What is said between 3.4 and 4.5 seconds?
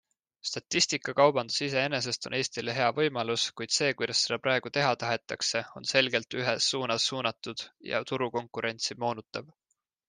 kuid see, kuidas seda